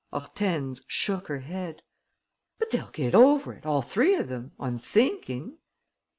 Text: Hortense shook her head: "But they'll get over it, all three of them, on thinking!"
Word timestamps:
Hortense 0.11 0.81
shook 0.87 1.27
her 1.27 1.41
head: 1.41 1.83
"But 2.57 2.71
they'll 2.71 2.89
get 2.89 3.13
over 3.13 3.53
it, 3.53 3.67
all 3.67 3.83
three 3.83 4.15
of 4.15 4.29
them, 4.29 4.51
on 4.57 4.79
thinking!" 4.79 5.59